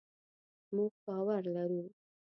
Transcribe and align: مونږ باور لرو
مونږ 0.75 0.93
باور 1.05 1.43
لرو 1.55 1.81